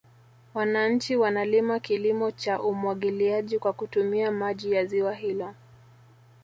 Wananchi 0.53 1.15
wanalima 1.15 1.79
kilimo 1.79 2.31
cha 2.31 2.61
umwagiliaji 2.61 3.59
kwa 3.59 3.73
kutumia 3.73 4.31
maji 4.31 4.71
ya 4.73 4.85
ziwa 4.85 5.13
hilo 5.13 5.55